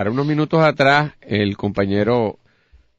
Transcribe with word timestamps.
Ahora 0.00 0.12
unos 0.12 0.26
minutos 0.26 0.62
atrás, 0.62 1.12
el 1.20 1.58
compañero 1.58 2.38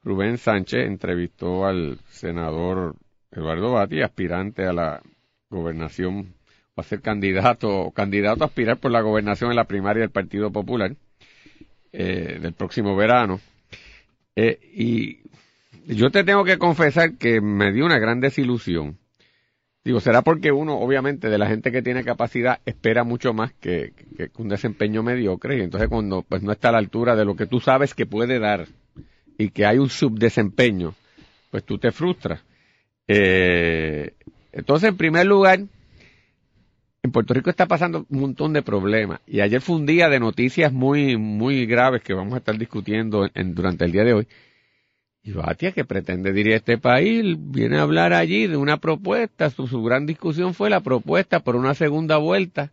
Rubén 0.03 0.37
Sánchez 0.37 0.85
entrevistó 0.85 1.65
al 1.65 1.97
senador 2.11 2.95
Eduardo 3.31 3.71
Bati, 3.71 4.03
aspirante 4.03 4.67
a 4.67 4.71
la 4.71 5.01
gobernación, 5.49 6.35
va 6.77 6.81
a 6.81 6.83
ser 6.83 7.01
candidato, 7.01 7.89
candidato 7.89 8.43
a 8.43 8.45
aspirar 8.45 8.77
por 8.77 8.91
la 8.91 9.01
gobernación 9.01 9.49
en 9.49 9.55
la 9.55 9.63
primaria 9.63 10.01
del 10.01 10.11
Partido 10.11 10.51
Popular 10.51 10.95
eh, 11.91 12.37
del 12.39 12.53
próximo 12.53 12.95
verano. 12.95 13.39
Eh, 14.35 14.59
y 14.71 15.21
yo 15.87 16.11
te 16.11 16.23
tengo 16.23 16.43
que 16.43 16.59
confesar 16.59 17.17
que 17.17 17.41
me 17.41 17.71
dio 17.71 17.83
una 17.83 17.97
gran 17.97 18.19
desilusión. 18.19 18.99
Digo, 19.83 19.99
será 19.99 20.21
porque 20.21 20.51
uno, 20.51 20.77
obviamente, 20.77 21.29
de 21.29 21.39
la 21.39 21.47
gente 21.47 21.71
que 21.71 21.81
tiene 21.81 22.03
capacidad, 22.03 22.59
espera 22.65 23.03
mucho 23.03 23.33
más 23.33 23.51
que, 23.53 23.93
un 24.37 24.47
desempeño 24.47 25.01
mediocre, 25.01 25.57
y 25.57 25.61
entonces 25.61 25.89
cuando 25.89 26.21
pues 26.21 26.43
no 26.43 26.51
está 26.51 26.69
a 26.69 26.73
la 26.73 26.77
altura 26.77 27.15
de 27.15 27.25
lo 27.25 27.35
que 27.35 27.47
tú 27.47 27.59
sabes 27.59 27.95
que 27.95 28.05
puede 28.05 28.37
dar, 28.39 28.67
y 29.37 29.49
que 29.49 29.65
hay 29.65 29.79
un 29.79 29.89
subdesempeño, 29.89 30.93
pues 31.49 31.63
tú 31.63 31.79
te 31.79 31.91
frustras. 31.91 32.43
Eh, 33.07 34.13
entonces, 34.51 34.89
en 34.89 34.97
primer 34.97 35.25
lugar, 35.25 35.61
en 37.03 37.11
Puerto 37.11 37.33
Rico 37.33 37.49
está 37.49 37.65
pasando 37.65 38.05
un 38.09 38.19
montón 38.19 38.53
de 38.53 38.61
problemas. 38.61 39.21
Y 39.25 39.41
ayer 39.41 39.61
fue 39.61 39.77
un 39.77 39.87
día 39.87 40.09
de 40.09 40.19
noticias 40.19 40.71
muy, 40.71 41.17
muy 41.17 41.65
graves 41.65 42.03
que 42.03 42.13
vamos 42.13 42.35
a 42.35 42.37
estar 42.37 42.57
discutiendo 42.57 43.27
durante 43.33 43.85
el 43.85 43.91
día 43.91 44.03
de 44.03 44.13
hoy. 44.13 44.27
Y 45.23 45.33
Batia, 45.33 45.71
que 45.71 45.85
pretende 45.85 46.33
dirigir 46.33 46.57
este 46.57 46.77
país, 46.77 47.35
viene 47.37 47.77
a 47.77 47.83
hablar 47.83 48.13
allí 48.13 48.47
de 48.47 48.57
una 48.57 48.77
propuesta. 48.77 49.49
Su, 49.51 49.83
gran 49.83 50.05
discusión 50.05 50.53
fue 50.53 50.69
la 50.69 50.79
propuesta 50.79 51.41
por 51.41 51.55
una 51.55 51.75
segunda 51.75 52.17
vuelta. 52.17 52.71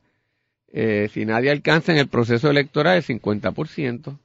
Eh, 0.73 1.09
si 1.13 1.27
nadie 1.27 1.51
alcanza 1.51 1.93
en 1.93 1.99
el 1.99 2.09
proceso 2.09 2.51
electoral 2.51 2.97
el 2.97 3.05
50%. 3.05 4.19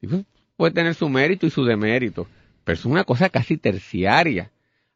Pues, 0.00 0.24
puede 0.56 0.72
tener 0.72 0.94
su 0.94 1.08
mérito 1.08 1.46
y 1.46 1.50
su 1.50 1.64
demérito, 1.64 2.26
pero 2.64 2.74
es 2.74 2.84
una 2.84 3.04
cosa 3.04 3.28
casi 3.28 3.56
terciaria 3.56 4.50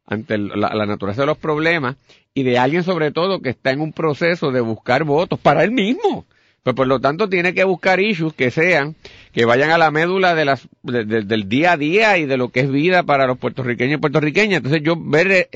ante 0.06 0.38
la, 0.38 0.86
naturaleza 0.86 1.22
de 1.22 1.26
los 1.26 1.38
problemas 1.38 1.96
y 2.32 2.42
de 2.42 2.58
alguien 2.58 2.82
sobre 2.82 3.10
todo 3.10 3.40
que 3.40 3.50
está 3.50 3.72
en 3.72 3.80
un 3.80 3.92
proceso 3.92 4.50
de 4.50 4.60
buscar 4.60 5.04
votos 5.04 5.38
para 5.38 5.64
él 5.64 5.70
mismo. 5.70 6.24
Pues 6.62 6.74
por 6.74 6.86
lo 6.86 7.00
tanto 7.00 7.28
tiene 7.28 7.54
que 7.54 7.64
buscar 7.64 8.00
issues 8.00 8.34
que 8.34 8.50
sean, 8.50 8.96
que 9.32 9.44
vayan 9.44 9.70
a 9.70 9.78
la 9.78 9.90
médula 9.90 10.34
de 10.34 10.44
las, 10.44 10.68
del 10.82 11.48
día 11.48 11.72
a 11.72 11.76
día 11.76 12.18
y 12.18 12.26
de 12.26 12.36
lo 12.36 12.50
que 12.50 12.60
es 12.60 12.70
vida 12.70 13.04
para 13.04 13.26
los 13.26 13.38
puertorriqueños 13.38 13.98
y 13.98 14.00
puertorriqueñas. 14.00 14.58
Entonces 14.58 14.82
yo 14.82 14.94
ver, 14.96 15.30
eh, 15.30 15.48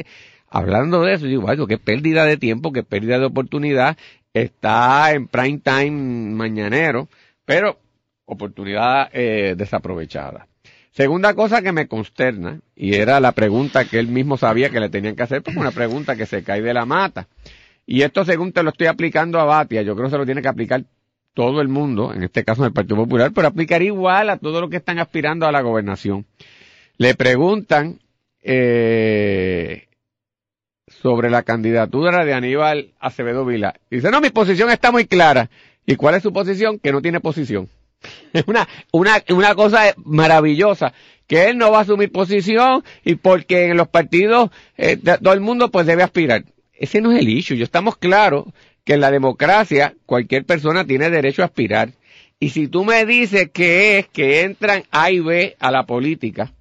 hablando 0.48 1.02
de 1.02 1.14
eso, 1.14 1.26
digo, 1.26 1.42
vaya, 1.42 1.64
qué 1.68 1.78
pérdida 1.78 2.24
de 2.24 2.36
tiempo, 2.36 2.72
qué 2.72 2.82
pérdida 2.82 3.18
de 3.18 3.26
oportunidad, 3.26 3.96
está 4.32 5.12
en 5.12 5.28
prime 5.28 5.60
time 5.62 5.90
mañanero, 6.34 7.08
pero 7.44 7.78
oportunidad 8.24 9.10
eh, 9.12 9.54
desaprovechada. 9.56 10.46
Segunda 10.92 11.34
cosa 11.34 11.62
que 11.62 11.72
me 11.72 11.88
consterna, 11.88 12.60
y 12.76 12.94
era 12.96 13.18
la 13.18 13.32
pregunta 13.32 13.86
que 13.86 13.98
él 13.98 14.08
mismo 14.08 14.36
sabía 14.36 14.68
que 14.68 14.78
le 14.78 14.90
tenían 14.90 15.16
que 15.16 15.22
hacer, 15.22 15.42
pues 15.42 15.56
una 15.56 15.70
pregunta 15.70 16.16
que 16.16 16.26
se 16.26 16.42
cae 16.42 16.60
de 16.60 16.74
la 16.74 16.84
mata. 16.84 17.28
Y 17.86 18.02
esto 18.02 18.24
según 18.24 18.52
te 18.52 18.62
lo 18.62 18.70
estoy 18.70 18.86
aplicando 18.86 19.40
a 19.40 19.44
Batia, 19.44 19.82
yo 19.82 19.94
creo 19.94 20.06
que 20.06 20.12
se 20.12 20.18
lo 20.18 20.26
tiene 20.26 20.42
que 20.42 20.48
aplicar 20.48 20.84
todo 21.34 21.60
el 21.60 21.68
mundo, 21.68 22.12
en 22.12 22.22
este 22.22 22.44
caso 22.44 22.62
en 22.62 22.66
el 22.66 22.72
Partido 22.72 22.96
Popular, 22.96 23.32
pero 23.34 23.48
aplicar 23.48 23.82
igual 23.82 24.30
a 24.30 24.36
todos 24.36 24.60
los 24.60 24.70
que 24.70 24.76
están 24.76 24.98
aspirando 24.98 25.46
a 25.46 25.52
la 25.52 25.62
gobernación. 25.62 26.26
Le 26.98 27.14
preguntan 27.14 28.00
eh, 28.42 29.88
sobre 30.86 31.30
la 31.30 31.42
candidatura 31.42 32.24
de 32.24 32.34
Aníbal 32.34 32.92
Acevedo 33.00 33.44
Vila. 33.44 33.74
Dice, 33.90 34.10
no, 34.10 34.20
mi 34.20 34.30
posición 34.30 34.70
está 34.70 34.92
muy 34.92 35.06
clara. 35.06 35.48
¿Y 35.86 35.96
cuál 35.96 36.14
es 36.14 36.22
su 36.22 36.32
posición? 36.32 36.78
Que 36.78 36.92
no 36.92 37.02
tiene 37.02 37.20
posición. 37.20 37.68
Es 38.32 38.44
una, 38.46 38.68
una, 38.92 39.22
una 39.30 39.54
cosa 39.54 39.94
maravillosa, 39.96 40.92
que 41.26 41.48
él 41.48 41.58
no 41.58 41.70
va 41.70 41.78
a 41.78 41.82
asumir 41.82 42.10
posición 42.10 42.82
y 43.04 43.14
porque 43.14 43.66
en 43.66 43.76
los 43.76 43.88
partidos 43.88 44.50
eh, 44.76 44.96
todo 44.96 45.32
el 45.32 45.40
mundo 45.40 45.70
pues 45.70 45.86
debe 45.86 46.02
aspirar. 46.02 46.44
Ese 46.82 47.00
no 47.00 47.12
es 47.12 47.20
el 47.20 47.28
issue. 47.28 47.56
Yo 47.56 47.62
estamos 47.62 47.96
claros 47.96 48.46
que 48.84 48.94
en 48.94 49.00
la 49.00 49.12
democracia 49.12 49.94
cualquier 50.04 50.44
persona 50.44 50.84
tiene 50.84 51.10
derecho 51.10 51.42
a 51.42 51.44
aspirar. 51.44 51.90
Y 52.40 52.48
si 52.48 52.66
tú 52.66 52.84
me 52.84 53.06
dices 53.06 53.50
que 53.52 54.00
es 54.00 54.08
que 54.08 54.40
entran 54.42 54.82
A 54.90 55.12
y 55.12 55.20
B 55.20 55.56
a 55.60 55.70
la 55.70 55.86
política, 55.86 56.52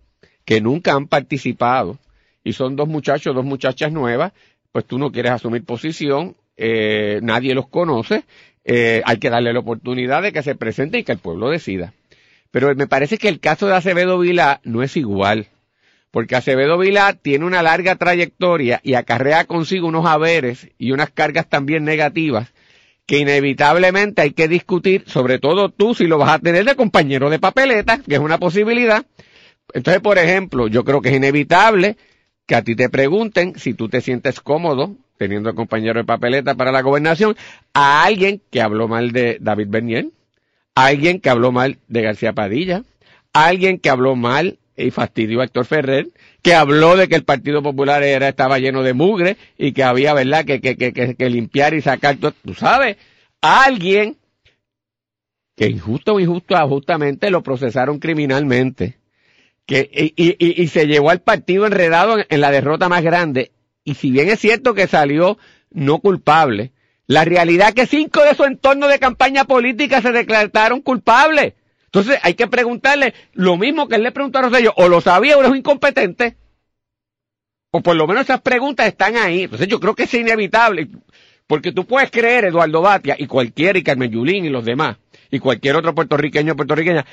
que 0.46 0.62
nunca 0.62 0.94
han 0.94 1.08
participado, 1.08 1.98
y 2.44 2.54
son 2.54 2.76
dos 2.76 2.88
muchachos, 2.88 3.34
dos 3.34 3.46
muchachas 3.46 3.92
nuevas, 3.92 4.32
pues 4.72 4.86
tú 4.86 5.00
no 5.00 5.12
quieres 5.12 5.32
asumir 5.32 5.64
posición, 5.64 6.36
eh, 6.56 7.20
nadie 7.24 7.56
los 7.56 7.68
conoce, 7.68 8.24
eh, 8.64 9.02
hay 9.06 9.18
que 9.18 9.32
darle 9.32 9.54
la 9.54 9.62
oportunidad 9.62 10.22
de 10.22 10.32
que 10.32 10.44
se 10.44 10.54
presente 10.54 11.00
y 11.00 11.04
que 11.04 11.14
el 11.14 11.18
pueblo 11.18 11.50
decida. 11.50 11.96
Pero 12.52 12.76
me 12.76 12.86
parece 12.86 13.18
que 13.18 13.28
el 13.28 13.40
caso 13.40 13.66
de 13.66 13.76
Acevedo 13.76 14.20
Vilá 14.20 14.62
no 14.64 14.84
es 14.84 14.96
igual, 14.98 15.48
porque 16.12 16.36
Acevedo 16.36 16.78
Vilá 16.78 17.14
tiene 17.14 17.46
una 17.46 17.64
larga 17.64 17.96
trayectoria 17.96 18.80
y 18.84 18.94
acarrea 18.94 19.46
consigo 19.46 19.88
unos 19.88 20.06
haberes 20.06 20.70
y 20.78 20.92
unas 20.92 21.10
cargas 21.10 21.50
también 21.50 21.84
negativas 21.86 22.54
que 23.06 23.18
inevitablemente 23.18 24.22
hay 24.22 24.32
que 24.32 24.48
discutir, 24.48 25.04
sobre 25.08 25.40
todo 25.40 25.70
tú 25.70 25.94
si 25.94 26.06
lo 26.06 26.18
vas 26.18 26.30
a 26.30 26.40
tener 26.40 26.64
de 26.66 26.76
compañero 26.76 27.30
de 27.30 27.40
papeleta, 27.40 27.98
que 27.98 28.16
es 28.16 28.22
una 28.22 28.38
posibilidad. 28.38 29.06
Entonces, 29.74 30.02
por 30.02 30.18
ejemplo, 30.18 30.68
yo 30.68 30.84
creo 30.84 31.02
que 31.02 31.10
es 31.10 31.16
inevitable 31.16 31.98
que 32.46 32.56
a 32.56 32.62
ti 32.62 32.76
te 32.76 32.90
pregunten 32.90 33.58
si 33.58 33.74
tú 33.74 33.90
te 33.90 34.02
sientes 34.02 34.40
cómodo 34.40 34.96
teniendo 35.22 35.54
compañero 35.54 36.00
de 36.00 36.04
papeleta 36.04 36.56
para 36.56 36.72
la 36.72 36.82
gobernación, 36.82 37.36
a 37.76 38.04
alguien 38.04 38.42
que 38.50 38.60
habló 38.60 38.88
mal 38.88 39.12
de 39.12 39.38
David 39.40 39.68
Bernier, 39.70 40.08
a 40.74 40.88
alguien 40.88 41.20
que 41.20 41.30
habló 41.30 41.52
mal 41.52 41.78
de 41.88 42.02
García 42.02 42.34
Padilla, 42.34 42.84
a 43.32 43.46
alguien 43.46 43.78
que 43.78 43.92
habló 43.92 44.16
mal 44.16 44.58
y 44.76 44.92
fastidió 44.92 45.42
a 45.42 45.46
Héctor 45.46 45.66
Ferrer, 45.66 46.08
que 46.42 46.54
habló 46.54 46.96
de 46.96 47.08
que 47.08 47.16
el 47.16 47.24
Partido 47.24 47.62
Popular 47.62 48.04
era, 48.04 48.30
estaba 48.30 48.60
lleno 48.60 48.84
de 48.84 48.94
mugre 48.94 49.38
y 49.58 49.74
que 49.74 49.84
había, 49.84 50.14
¿verdad?, 50.14 50.46
que, 50.46 50.62
que, 50.62 50.76
que, 50.76 51.16
que 51.16 51.30
limpiar 51.30 51.74
y 51.74 51.82
sacar 51.82 52.18
todo, 52.18 52.34
tú 52.44 52.54
sabes, 52.54 52.98
alguien 53.42 54.18
que 55.56 55.68
injusto 55.68 56.16
o 56.16 56.20
injusto, 56.20 56.56
justamente 56.68 57.30
lo 57.30 57.44
procesaron 57.44 58.00
criminalmente, 58.00 58.98
que, 59.66 59.90
y, 59.94 60.14
y, 60.16 60.62
y, 60.62 60.68
se 60.70 60.88
llevó 60.88 61.12
al 61.12 61.22
partido 61.22 61.68
enredado 61.68 62.18
en 62.28 62.42
la 62.42 62.52
derrota 62.52 62.90
más 62.90 63.04
grande 63.04 63.52
y 63.84 63.96
si 63.96 64.12
bien 64.12 64.30
es 64.30 64.40
cierto 64.40 64.74
que 64.74 64.88
salió 64.88 65.38
no 65.70 66.00
culpable, 66.00 66.72
la 67.08 67.26
realidad 67.26 67.70
es 67.70 67.76
que 67.76 67.86
cinco 67.88 68.24
de 68.24 68.36
su 68.36 68.44
entorno 68.44 68.88
de 68.88 69.00
campaña 69.00 69.46
política 69.46 70.02
se 70.02 70.12
declararon 70.12 70.82
culpables. 70.82 71.54
Entonces 71.94 72.20
hay 72.24 72.36
que 72.36 72.48
preguntarle 72.48 73.14
lo 73.34 73.58
mismo 73.58 73.90
que 73.90 73.96
él 73.96 74.04
le 74.04 74.14
preguntó 74.14 74.40
a 74.40 74.44
Rosselló, 74.44 74.74
o 74.78 74.88
lo 74.88 75.02
sabía 75.02 75.38
o 75.38 75.44
es 75.44 75.54
incompetente, 75.54 76.38
o 77.70 77.82
por 77.82 77.98
lo 77.98 78.08
menos 78.08 78.24
esas 78.24 78.40
preguntas 78.40 78.88
están 78.88 79.18
ahí. 79.18 79.44
Entonces 79.44 79.68
yo 79.68 79.80
creo 79.82 79.94
que 79.94 80.04
es 80.04 80.14
inevitable, 80.14 80.88
porque 81.48 81.74
tú 81.74 81.86
puedes 81.86 82.10
creer, 82.10 82.46
Eduardo 82.46 82.82
Batia, 82.82 83.18
y 83.20 83.28
cualquiera, 83.28 83.78
y 83.78 83.84
Carmen 83.84 84.10
Yulín 84.10 84.46
y 84.46 84.50
los 84.50 84.64
demás, 84.64 84.98
y 85.30 85.40
cualquier 85.40 85.76
otro 85.76 85.94
puertorriqueño 85.94 86.54
o 86.54 86.56
puertorriqueña, 86.56 87.06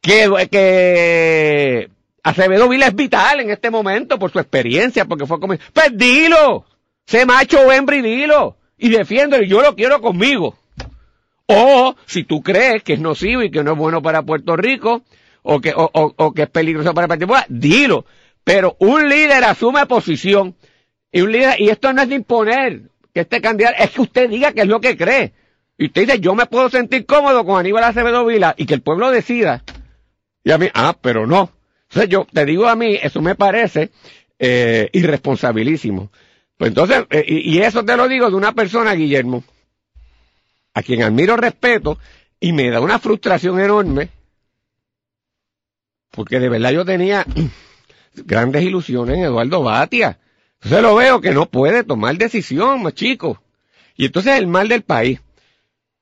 que, 0.00 1.90
Acevedo 2.22 2.70
Vila 2.70 2.86
es 2.86 2.94
vital 2.94 3.40
en 3.40 3.50
este 3.50 3.70
momento 3.70 4.18
por 4.18 4.30
su 4.30 4.38
experiencia, 4.38 5.04
porque 5.04 5.26
fue 5.26 5.38
como, 5.38 5.54
pues 5.74 5.90
dilo, 5.92 6.64
sé 7.04 7.26
macho 7.26 7.70
hembra 7.70 7.96
y 7.96 8.00
dilo, 8.00 8.56
y 8.78 8.88
defiéndelo, 8.88 9.44
y 9.44 9.48
yo 9.48 9.60
lo 9.60 9.76
quiero 9.76 10.00
conmigo. 10.00 10.56
O, 11.46 11.94
si 12.06 12.24
tú 12.24 12.42
crees 12.42 12.82
que 12.82 12.94
es 12.94 13.00
nocivo 13.00 13.42
y 13.42 13.50
que 13.50 13.62
no 13.62 13.72
es 13.72 13.78
bueno 13.78 14.02
para 14.02 14.22
Puerto 14.22 14.56
Rico, 14.56 15.02
o 15.42 15.60
que, 15.60 15.72
o, 15.76 15.90
o, 15.92 16.32
que 16.32 16.42
es 16.42 16.50
peligroso 16.50 16.94
para 16.94 17.04
el 17.04 17.08
Partido 17.08 17.34
dilo. 17.48 18.06
Pero 18.44 18.76
un 18.78 19.08
líder 19.08 19.44
asume 19.44 19.86
posición, 19.86 20.56
y 21.12 21.20
un 21.20 21.32
líder, 21.32 21.60
y 21.60 21.68
esto 21.68 21.92
no 21.92 22.02
es 22.02 22.08
de 22.08 22.14
imponer 22.14 22.82
que 23.12 23.20
este 23.20 23.40
candidato, 23.40 23.76
es 23.78 23.90
que 23.90 24.00
usted 24.00 24.30
diga 24.30 24.52
qué 24.52 24.62
es 24.62 24.68
lo 24.68 24.80
que 24.80 24.96
cree. 24.96 25.32
Y 25.76 25.86
usted 25.86 26.06
dice, 26.06 26.20
yo 26.20 26.34
me 26.34 26.46
puedo 26.46 26.70
sentir 26.70 27.04
cómodo 27.04 27.44
con 27.44 27.58
Aníbal 27.58 27.84
Acevedo 27.84 28.24
Vila, 28.24 28.54
y 28.56 28.66
que 28.66 28.74
el 28.74 28.82
pueblo 28.82 29.10
decida. 29.10 29.62
Y 30.42 30.50
a 30.50 30.58
mí, 30.58 30.68
ah, 30.74 30.96
pero 31.00 31.26
no. 31.26 31.50
Entonces 31.88 32.10
yo 32.10 32.26
te 32.32 32.44
digo 32.44 32.66
a 32.66 32.76
mí, 32.76 32.98
eso 33.00 33.20
me 33.20 33.34
parece 33.34 33.90
eh, 34.38 34.88
irresponsabilísimo. 34.92 36.10
Pues 36.56 36.68
entonces, 36.68 37.04
eh, 37.10 37.24
y, 37.26 37.58
eso 37.58 37.84
te 37.84 37.96
lo 37.96 38.08
digo 38.08 38.30
de 38.30 38.36
una 38.36 38.52
persona, 38.52 38.94
Guillermo, 38.94 39.44
a 40.74 40.82
quien 40.82 41.02
admiro 41.02 41.36
respeto 41.36 41.98
y 42.40 42.52
me 42.52 42.70
da 42.70 42.80
una 42.80 42.98
frustración 42.98 43.60
enorme, 43.60 44.10
porque 46.10 46.38
de 46.40 46.48
verdad 46.48 46.72
yo 46.72 46.84
tenía 46.84 47.24
grandes 48.14 48.64
ilusiones 48.64 49.18
en 49.18 49.24
Eduardo 49.24 49.62
Batia. 49.62 50.18
Entonces 50.56 50.82
lo 50.82 50.94
veo 50.94 51.20
que 51.20 51.32
no 51.32 51.46
puede 51.46 51.84
tomar 51.84 52.16
decisión, 52.16 52.82
más 52.82 52.94
chico. 52.94 53.42
Y 53.96 54.06
entonces 54.06 54.38
el 54.38 54.46
mal 54.46 54.68
del 54.68 54.82
país. 54.82 55.20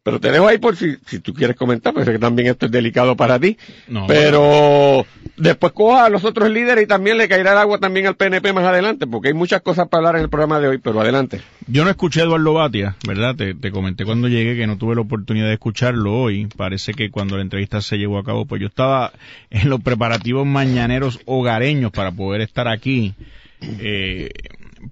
Pero 0.03 0.19
te 0.19 0.33
dejo 0.33 0.49
ahí 0.49 0.59
por 0.59 0.77
si, 0.77 0.97
si 1.07 1.21
tú 1.21 1.33
quieres 1.33 1.57
comentar, 1.57 1.95
porque 1.95 2.13
que 2.13 2.19
también 2.19 2.49
esto 2.49 2.67
es 2.67 2.73
delicado 2.73 3.17
para 3.17 3.39
ti. 3.39 3.57
No, 3.87 4.07
pero 4.07 5.07
después 5.37 5.73
coja 5.73 6.05
a 6.05 6.09
los 6.09 6.25
otros 6.25 6.51
líderes 6.51 6.85
y 6.85 6.87
también 6.87 7.19
le 7.19 7.29
caerá 7.29 7.53
el 7.53 7.59
agua 7.59 7.79
también 7.79 8.07
al 8.07 8.17
PNP 8.17 8.53
más 8.53 8.65
adelante, 8.65 9.07
porque 9.07 9.29
hay 9.29 9.35
muchas 9.35 9.63
cosas 9.63 9.89
para 9.89 9.99
hablar 9.99 10.17
en 10.17 10.23
el 10.23 10.29
programa 10.29 10.61
de 10.61 10.69
hoy, 10.69 10.79
pero 10.79 11.01
adelante. 11.01 11.41
Yo 11.67 11.85
no 11.85 11.91
escuché 11.91 12.21
a 12.21 12.25
Eduardo 12.25 12.55
Batia, 12.55 12.97
¿verdad? 13.07 13.37
Te, 13.37 13.55
te 13.55 13.71
comenté 13.71 14.05
cuando 14.05 14.29
llegué 14.29 14.57
que 14.57 14.67
no 14.67 14.79
tuve 14.79 14.95
la 14.95 15.03
oportunidad 15.03 15.47
de 15.47 15.55
escucharlo 15.55 16.15
hoy. 16.15 16.47
Parece 16.57 16.95
que 16.95 17.11
cuando 17.11 17.37
la 17.37 17.43
entrevista 17.43 17.81
se 17.81 17.99
llevó 17.99 18.19
a 18.19 18.25
cabo, 18.25 18.47
pues 18.47 18.61
yo 18.61 18.69
estaba 18.69 19.13
en 19.51 19.71
los 19.71 19.81
preparativos 19.81 20.47
mañaneros 20.47 21.21
hogareños 21.25 21.93
para 21.93 22.13
poder 22.13 22.41
estar 22.41 22.69
aquí. 22.69 23.15
Eh, 23.61 24.31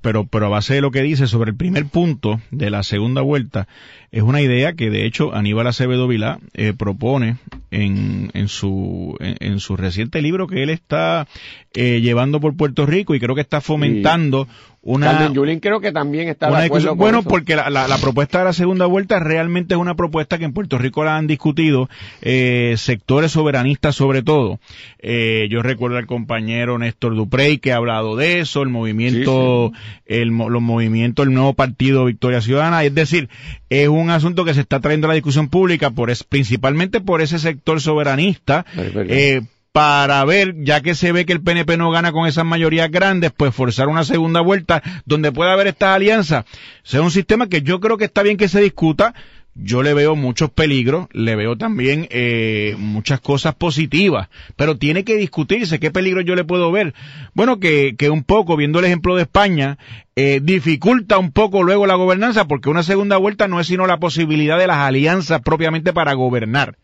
pero, 0.01 0.27
pero 0.27 0.47
a 0.47 0.51
base 0.51 0.75
de 0.75 0.81
lo 0.81 0.91
que 0.91 1.03
dice 1.03 1.27
sobre 1.27 1.51
el 1.51 1.57
primer 1.57 1.87
punto 1.87 2.41
de 2.51 2.71
la 2.71 2.83
segunda 2.83 3.23
vuelta, 3.23 3.69
es 4.11 4.23
una 4.23 4.41
idea 4.41 4.75
que 4.75 4.91
de 4.91 5.07
hecho 5.07 5.35
Aníbal 5.35 5.67
Acevedo 5.67 6.09
Vilá 6.09 6.39
eh, 6.55 6.73
propone 6.77 7.37
en, 7.71 8.31
en, 8.35 8.49
su, 8.49 9.17
en, 9.21 9.61
su 9.61 9.77
reciente 9.77 10.23
libro 10.23 10.47
que 10.47 10.63
él 10.63 10.71
está 10.71 11.27
eh, 11.75 12.01
llevando 12.01 12.41
por 12.41 12.57
Puerto 12.57 12.87
Rico 12.87 13.15
y 13.15 13.21
creo 13.21 13.35
que 13.35 13.41
está 13.41 13.61
fomentando 13.61 14.49
una... 14.82 15.31
Yulín 15.31 15.61
creo 15.61 15.81
que 15.81 15.93
también 15.93 16.29
está 16.29 16.50
de 16.50 16.65
acuerdo 16.67 16.97
Bueno, 16.97 17.23
porque 17.23 17.55
la, 17.55 17.69
la, 17.69 17.99
propuesta 17.99 18.38
de 18.38 18.47
la 18.47 18.53
segunda 18.55 18.87
vuelta 18.87 19.19
realmente 19.19 19.75
es 19.75 19.81
una 19.81 19.94
propuesta 19.94 20.38
que 20.38 20.44
en 20.44 20.55
Puerto 20.55 20.79
Rico 20.79 21.05
la 21.05 21.17
han 21.17 21.27
discutido 21.27 21.91
eh, 22.23 22.75
sectores 22.79 23.32
soberanistas 23.32 23.94
sobre 23.94 24.23
todo. 24.23 24.59
Eh, 24.99 25.49
yo 25.50 25.62
recuerdo 25.62 25.99
al 25.99 26.06
compañero 26.06 26.79
Néstor 26.79 27.15
Duprey 27.15 27.59
que 27.59 27.73
ha 27.73 27.77
hablado 27.77 28.17
de 28.17 28.41
eso, 28.41 28.62
el 28.62 28.71
movimiento, 28.71 29.73
El, 30.06 30.29
los 30.29 30.62
movimientos, 30.62 31.27
el 31.27 31.35
nuevo 31.35 31.53
partido 31.53 32.06
Victoria 32.06 32.41
Ciudadana, 32.41 32.82
es 32.82 32.94
decir, 32.94 33.29
es 33.69 33.88
un 33.88 34.09
asunto 34.09 34.47
que 34.47 34.55
se 34.55 34.61
está 34.61 34.81
trayendo 34.81 35.06
a 35.06 35.09
la 35.09 35.15
discusión 35.15 35.49
pública 35.49 35.91
por 35.91 36.11
es, 36.11 36.25
principalmente 36.25 37.00
por 37.00 37.21
ese 37.21 37.38
sector 37.38 37.81
soberanista, 37.82 38.65
eh, 38.77 39.43
para 39.72 40.25
ver, 40.25 40.56
ya 40.58 40.81
que 40.81 40.94
se 40.94 41.12
ve 41.12 41.25
que 41.25 41.32
el 41.32 41.43
PNP 41.43 41.76
no 41.76 41.90
gana 41.90 42.12
con 42.12 42.26
esas 42.26 42.44
mayorías 42.44 42.90
grandes, 42.90 43.31
pues 43.37 43.55
forzar 43.55 43.88
una 43.88 44.05
segunda 44.05 44.40
vuelta 44.40 44.82
donde 45.05 45.32
pueda 45.32 45.52
haber 45.52 45.69
esta 45.69 45.94
alianza. 45.94 46.44
sea 46.82 47.02
un 47.02 47.11
sistema 47.11 47.49
que 47.49 47.62
yo 47.62 47.78
creo 47.81 47.96
que 47.96 48.06
está 48.06 48.22
bien 48.22 48.37
que 48.37 48.49
se 48.49 48.61
discuta, 48.61 49.14
yo 49.55 49.82
le 49.82 49.94
veo 49.94 50.17
muchos 50.17 50.50
peligros, 50.50 51.06
le 51.12 51.37
veo 51.37 51.56
también 51.56 52.06
eh, 52.11 52.75
muchas 52.78 53.20
cosas 53.20 53.55
positivas, 53.55 54.28
pero 54.56 54.76
tiene 54.76 55.05
que 55.05 55.17
discutirse 55.17 55.78
qué 55.78 55.90
peligro 55.90 56.20
yo 56.20 56.34
le 56.34 56.44
puedo 56.44 56.72
ver. 56.72 56.94
Bueno, 57.34 57.61
que, 57.61 57.94
que 57.96 58.11
un 58.11 58.25
poco, 58.25 58.56
viendo 58.56 58.78
el 58.78 58.87
ejemplo 58.87 59.17
de 59.17 59.22
España, 59.22 59.78
eh, 60.17 60.40
dificulta 60.43 61.19
un 61.19 61.32
poco 61.32 61.62
luego 61.62 61.87
la 61.87 61.94
gobernanza, 61.94 62.46
porque 62.46 62.70
una 62.70 62.82
segunda 62.82 63.17
vuelta 63.19 63.49
no 63.49 63.61
es 63.61 63.67
sino 63.67 63.87
la 63.87 63.99
posibilidad 63.99 64.58
de 64.58 64.67
las 64.67 64.78
alianzas 64.78 65.40
propiamente 65.43 65.93
para 65.93 66.14
gobernar. 66.14 66.76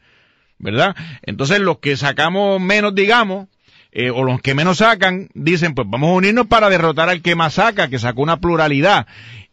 ¿Verdad? 0.58 0.96
Entonces 1.22 1.60
los 1.60 1.78
que 1.78 1.96
sacamos 1.96 2.60
menos, 2.60 2.94
digamos, 2.94 3.48
eh, 3.92 4.10
o 4.10 4.24
los 4.24 4.40
que 4.42 4.54
menos 4.54 4.78
sacan, 4.78 5.28
dicen, 5.34 5.74
pues 5.74 5.88
vamos 5.88 6.10
a 6.10 6.14
unirnos 6.14 6.46
para 6.46 6.68
derrotar 6.68 7.08
al 7.08 7.22
que 7.22 7.34
más 7.34 7.54
saca, 7.54 7.88
que 7.88 7.98
sacó 7.98 8.22
una 8.22 8.38
pluralidad. 8.38 9.06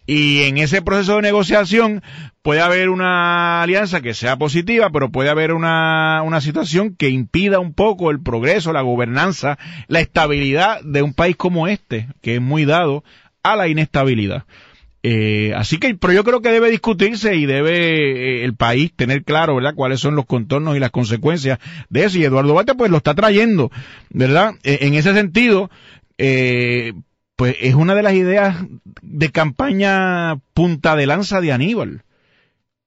Y 0.06 0.44
en 0.44 0.58
ese 0.58 0.82
proceso 0.82 1.16
de 1.16 1.22
negociación 1.22 2.04
puede 2.42 2.60
haber 2.60 2.90
una 2.90 3.62
alianza 3.62 4.02
que 4.02 4.14
sea 4.14 4.36
positiva, 4.36 4.90
pero 4.90 5.10
puede 5.10 5.30
haber 5.30 5.54
una, 5.54 6.22
una 6.24 6.42
situación 6.42 6.94
que 6.96 7.08
impida 7.08 7.60
un 7.60 7.74
poco 7.74 8.12
el 8.12 8.22
progreso, 8.22 8.74
la 8.74 8.82
gobernanza, 8.82 9.58
la 9.88 10.02
estabilidad 10.02 10.82
de 10.84 11.04
un 11.04 11.14
país 11.14 11.38
como 11.38 11.70
este, 11.70 12.10
que 12.22 12.36
es 12.36 12.42
muy 12.42 12.66
dado 12.66 13.06
a 13.44 13.56
la 13.56 13.70
inestabilidad. 13.70 14.44
Eh, 15.06 15.54
así 15.54 15.80
que, 15.80 15.96
pero 15.96 16.14
yo 16.14 16.24
creo 16.24 16.42
que 16.42 16.50
debe 16.50 16.72
discutirse 16.72 17.36
y 17.36 17.46
debe 17.46 18.40
eh, 18.40 18.46
el 18.46 18.56
país 18.56 18.94
tener 18.96 19.26
claro, 19.26 19.56
¿verdad?, 19.56 19.76
cuáles 19.76 20.00
son 20.00 20.16
los 20.16 20.26
contornos 20.26 20.78
y 20.78 20.80
las 20.80 20.92
consecuencias 20.92 21.60
de 21.90 22.06
eso. 22.06 22.18
Y 22.18 22.24
Eduardo 22.24 22.54
Bate, 22.54 22.74
pues 22.74 22.90
lo 22.90 22.98
está 22.98 23.14
trayendo, 23.14 23.70
¿verdad? 24.10 24.56
E, 24.64 24.80
en 24.88 24.94
ese 24.94 25.14
sentido, 25.14 25.70
eh, 26.18 26.94
pues 27.36 27.58
es 27.60 27.76
una 27.76 27.96
de 27.96 28.04
las 28.04 28.14
ideas 28.14 28.66
de 29.02 29.30
campaña 29.30 30.38
punta 30.54 30.96
de 30.96 31.06
lanza 31.06 31.42
de 31.42 31.52
Aníbal 31.52 32.04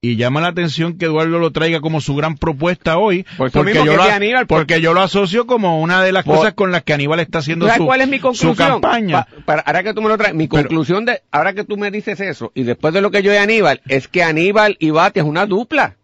y 0.00 0.16
llama 0.16 0.40
la 0.40 0.48
atención 0.48 0.98
que 0.98 1.06
Eduardo 1.06 1.38
lo 1.38 1.50
traiga 1.52 1.80
como 1.80 2.00
su 2.00 2.14
gran 2.14 2.36
propuesta 2.36 2.98
hoy, 2.98 3.26
porque, 3.36 3.74
yo 3.74 3.96
lo, 3.96 4.46
porque, 4.46 4.80
yo 4.80 4.94
lo 4.94 5.00
asocio 5.00 5.46
como 5.46 5.80
una 5.80 6.02
de 6.02 6.12
las 6.12 6.24
cosas 6.24 6.54
con 6.54 6.70
las 6.70 6.82
que 6.84 6.92
Aníbal 6.92 7.20
está 7.20 7.38
haciendo 7.38 7.68
su, 7.68 7.84
cuál 7.84 8.02
es 8.02 8.08
mi 8.08 8.18
conclusión? 8.18 8.54
campaña. 8.54 9.26
para, 9.44 9.62
ahora 9.62 9.82
que 9.82 9.94
tú 9.94 10.02
me 10.02 10.08
lo 10.08 10.18
traes, 10.18 10.34
mi 10.34 10.48
conclusión 10.48 11.04
de, 11.04 11.22
ahora 11.30 11.54
que 11.54 11.64
tú 11.64 11.76
me 11.76 11.90
dices 11.90 12.20
eso, 12.20 12.52
y 12.54 12.62
después 12.62 12.92
de 12.94 13.00
lo 13.00 13.10
que 13.10 13.22
yo 13.22 13.32
de 13.32 13.38
Aníbal, 13.38 13.80
es 13.88 14.08
que 14.08 14.22
Aníbal 14.22 14.76
y 14.78 14.90
Bati 14.90 15.20
es 15.20 15.26
una 15.26 15.46
dupla. 15.46 15.96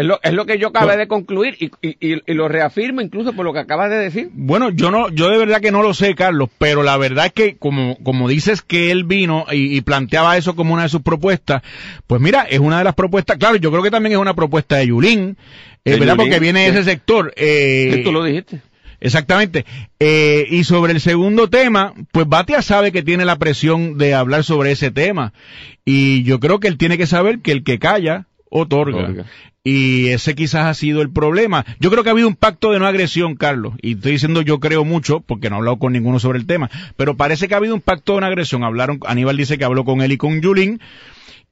Es 0.00 0.06
lo, 0.06 0.18
es 0.22 0.32
lo 0.32 0.46
que 0.46 0.58
yo 0.58 0.68
acabé 0.68 0.96
de 0.96 1.06
concluir 1.06 1.58
y, 1.60 1.70
y, 1.82 2.22
y, 2.26 2.32
lo 2.32 2.48
reafirmo 2.48 3.02
incluso 3.02 3.34
por 3.34 3.44
lo 3.44 3.52
que 3.52 3.58
acabas 3.58 3.90
de 3.90 3.98
decir. 3.98 4.30
Bueno, 4.32 4.70
yo 4.70 4.90
no, 4.90 5.10
yo 5.10 5.28
de 5.28 5.36
verdad 5.36 5.60
que 5.60 5.72
no 5.72 5.82
lo 5.82 5.92
sé, 5.92 6.14
Carlos, 6.14 6.48
pero 6.56 6.82
la 6.82 6.96
verdad 6.96 7.26
es 7.26 7.32
que 7.34 7.58
como, 7.58 7.98
como 8.02 8.26
dices 8.26 8.62
que 8.62 8.90
él 8.90 9.04
vino 9.04 9.44
y, 9.52 9.78
planteaba 9.82 10.38
eso 10.38 10.56
como 10.56 10.72
una 10.72 10.84
de 10.84 10.88
sus 10.88 11.02
propuestas, 11.02 11.60
pues 12.06 12.18
mira, 12.18 12.46
es 12.48 12.60
una 12.60 12.78
de 12.78 12.84
las 12.84 12.94
propuestas, 12.94 13.36
claro, 13.36 13.56
yo 13.56 13.70
creo 13.70 13.82
que 13.82 13.90
también 13.90 14.14
es 14.14 14.18
una 14.18 14.32
propuesta 14.32 14.76
de 14.76 14.86
Yulín, 14.86 15.36
eh, 15.84 15.98
¿verdad? 15.98 16.16
Porque 16.16 16.40
viene 16.40 16.66
ese 16.66 16.82
sector. 16.82 17.34
Eh, 17.36 18.00
tú 18.02 18.10
lo 18.10 18.24
dijiste. 18.24 18.62
Exactamente. 19.00 19.66
Eh, 19.98 20.46
y 20.48 20.64
sobre 20.64 20.92
el 20.92 21.00
segundo 21.00 21.50
tema, 21.50 21.92
pues 22.10 22.26
Batia 22.26 22.62
sabe 22.62 22.90
que 22.90 23.02
tiene 23.02 23.26
la 23.26 23.36
presión 23.36 23.98
de 23.98 24.14
hablar 24.14 24.44
sobre 24.44 24.72
ese 24.72 24.90
tema. 24.90 25.34
Y 25.84 26.22
yo 26.22 26.40
creo 26.40 26.58
que 26.58 26.68
él 26.68 26.78
tiene 26.78 26.96
que 26.96 27.06
saber 27.06 27.40
que 27.40 27.52
el 27.52 27.64
que 27.64 27.78
calla, 27.78 28.26
otorga. 28.50 29.24
Y 29.62 30.08
ese 30.08 30.34
quizás 30.34 30.66
ha 30.66 30.74
sido 30.74 31.02
el 31.02 31.10
problema. 31.10 31.64
Yo 31.80 31.90
creo 31.90 32.02
que 32.02 32.10
ha 32.10 32.12
habido 32.12 32.28
un 32.28 32.36
pacto 32.36 32.72
de 32.72 32.78
no 32.78 32.86
agresión, 32.86 33.36
Carlos. 33.36 33.74
Y 33.80 33.94
estoy 33.94 34.12
diciendo 34.12 34.42
yo 34.42 34.58
creo 34.58 34.84
mucho, 34.84 35.20
porque 35.20 35.48
no 35.48 35.56
he 35.56 35.58
hablado 35.58 35.78
con 35.78 35.92
ninguno 35.92 36.18
sobre 36.18 36.38
el 36.38 36.46
tema. 36.46 36.70
Pero 36.96 37.16
parece 37.16 37.48
que 37.48 37.54
ha 37.54 37.58
habido 37.58 37.74
un 37.74 37.80
pacto 37.80 38.14
de 38.14 38.20
no 38.20 38.26
agresión. 38.26 38.64
Hablaron, 38.64 39.00
Aníbal 39.06 39.36
dice 39.36 39.58
que 39.58 39.64
habló 39.64 39.84
con 39.84 40.02
él 40.02 40.12
y 40.12 40.16
con 40.16 40.40
Yulín. 40.40 40.80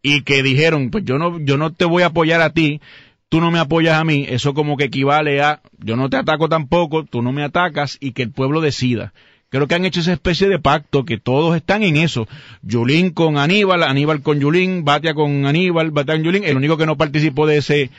Y 0.03 0.23
que 0.23 0.43
dijeron, 0.43 0.91
pues 0.91 1.05
yo 1.05 1.19
no, 1.19 1.39
yo 1.41 1.57
no 1.57 1.73
te 1.73 1.85
voy 1.85 2.03
a 2.03 2.07
apoyar 2.07 2.41
a 2.41 2.53
ti. 2.53 2.81
Tú 3.29 3.41
no 3.41 3.51
me 3.51 3.59
apoyas 3.59 3.99
a 3.99 4.05
mí. 4.05 4.25
Eso 4.29 4.55
como 4.55 4.77
que 4.77 4.85
equivale 4.85 5.43
a, 5.43 5.61
yo 5.79 5.97
no 5.97 6.09
te 6.09 6.17
ataco 6.17 6.49
tampoco, 6.49 7.05
tú 7.05 7.21
no 7.21 7.33
me 7.33 7.43
atacas 7.43 7.99
y 8.01 8.13
que 8.13 8.23
el 8.23 8.31
pueblo 8.31 8.61
decida. 8.61 9.13
Creo 9.51 9.67
que 9.67 9.75
han 9.75 9.87
hecho 9.87 10.01
esa 10.01 10.13
especie 10.13 10.49
de 10.49 10.59
pacto, 10.59 11.05
que 11.07 11.19
todos 11.19 11.57
están 11.57 11.83
en 11.83 11.97
eso. 11.97 12.29
Yulín 12.63 13.11
con 13.11 13.39
Aníbal, 13.39 13.83
Aníbal 13.83 14.21
con 14.21 14.41
Yulín, 14.41 14.85
Batia 14.85 15.15
con 15.15 15.47
Aníbal, 15.47 15.91
Batia 15.91 16.15
con 16.15 16.25
Yulín. 16.25 16.45
El 16.45 16.57
único 16.57 16.77
que 16.77 16.85
no 16.85 16.97
participó 16.97 17.47
de 17.47 17.57
ese 17.57 17.91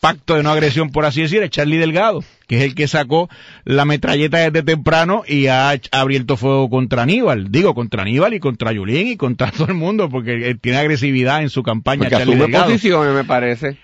pacto 0.00 0.34
de 0.34 0.42
no 0.42 0.50
agresión, 0.50 0.90
por 0.90 1.04
así 1.04 1.22
decir, 1.22 1.42
es 1.42 1.50
Charlie 1.50 1.78
Delgado, 1.78 2.22
que 2.46 2.56
es 2.56 2.62
el 2.62 2.74
que 2.74 2.88
sacó 2.88 3.28
la 3.64 3.84
metralleta 3.84 4.38
desde 4.38 4.62
temprano 4.62 5.24
y 5.26 5.46
ha 5.46 5.78
abierto 5.92 6.36
fuego 6.36 6.68
contra 6.68 7.02
Aníbal. 7.02 7.50
Digo, 7.50 7.74
contra 7.74 8.02
Aníbal 8.02 8.34
y 8.34 8.40
contra 8.40 8.72
Yulín 8.72 9.08
y 9.08 9.16
contra 9.16 9.50
todo 9.56 9.68
el 9.68 9.74
mundo, 9.74 10.08
porque 10.08 10.56
tiene 10.60 10.78
agresividad 10.78 11.42
en 11.42 11.50
su 11.50 11.62
campaña. 11.62 12.04
Porque 12.04 12.16
Charlie 12.16 12.36
Delgado. 12.36 12.64
posiciones, 12.66 13.14
me 13.14 13.24
parece. 13.24 13.78